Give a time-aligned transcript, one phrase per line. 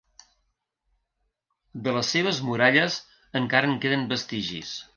[1.87, 2.99] De les seves muralles
[3.41, 4.73] encara en queden vestigis.